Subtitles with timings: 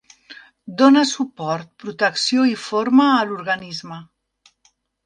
[0.79, 4.03] Dóna suport, protecció i forma a l'organisme.